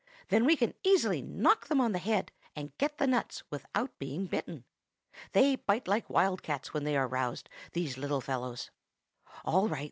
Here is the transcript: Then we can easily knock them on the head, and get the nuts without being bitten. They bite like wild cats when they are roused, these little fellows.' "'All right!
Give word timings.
Then 0.29 0.45
we 0.45 0.55
can 0.55 0.73
easily 0.83 1.21
knock 1.21 1.67
them 1.67 1.79
on 1.79 1.91
the 1.91 1.99
head, 1.99 2.31
and 2.55 2.75
get 2.79 2.97
the 2.97 3.05
nuts 3.05 3.43
without 3.51 3.99
being 3.99 4.25
bitten. 4.25 4.63
They 5.33 5.57
bite 5.57 5.87
like 5.87 6.09
wild 6.09 6.41
cats 6.41 6.73
when 6.73 6.85
they 6.85 6.97
are 6.97 7.07
roused, 7.07 7.49
these 7.73 7.99
little 7.99 8.19
fellows.' 8.19 8.71
"'All 9.45 9.67
right! 9.67 9.79